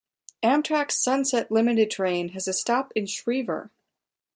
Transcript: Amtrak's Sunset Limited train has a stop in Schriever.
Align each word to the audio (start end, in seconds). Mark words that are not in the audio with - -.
Amtrak's 0.41 0.95
Sunset 0.97 1.51
Limited 1.51 1.91
train 1.91 2.29
has 2.29 2.47
a 2.47 2.53
stop 2.53 2.91
in 2.95 3.05
Schriever. 3.05 3.69